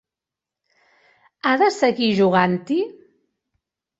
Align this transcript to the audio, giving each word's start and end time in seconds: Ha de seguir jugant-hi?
Ha 1.43 1.51
de 1.63 1.67
seguir 1.77 2.09
jugant-hi? 2.21 2.79